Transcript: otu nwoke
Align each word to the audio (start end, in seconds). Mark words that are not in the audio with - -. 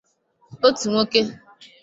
otu 0.67 0.85
nwoke 0.89 1.21